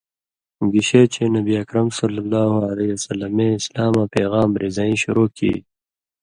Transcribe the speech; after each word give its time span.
گشے 0.71 1.01
چے 1.13 1.23
نبی 1.35 1.53
اکرم 1.61 1.87
صلی 1.99 2.19
اللہ 2.23 2.51
علیہ 2.71 2.91
وسلمے 2.97 3.47
اِسلاماں 3.55 4.07
پېغام 4.13 4.49
رِزَیں 4.61 4.95
شروع 5.01 5.27
کیریۡ 5.35 5.63